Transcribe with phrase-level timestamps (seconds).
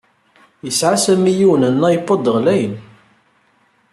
[0.65, 2.75] Yesɛa Sami yiwen n iPod ɣlayen.